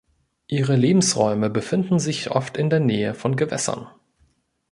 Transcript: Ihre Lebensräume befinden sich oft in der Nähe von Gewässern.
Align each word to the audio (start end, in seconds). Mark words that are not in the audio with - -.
Ihre 0.47 0.75
Lebensräume 0.75 1.51
befinden 1.51 1.99
sich 1.99 2.31
oft 2.31 2.57
in 2.57 2.71
der 2.71 2.79
Nähe 2.79 3.13
von 3.13 3.35
Gewässern. 3.35 3.85